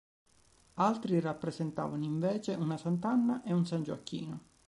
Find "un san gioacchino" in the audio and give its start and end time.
3.53-4.39